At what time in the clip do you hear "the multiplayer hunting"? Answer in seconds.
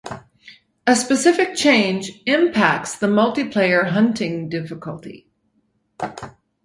2.97-4.49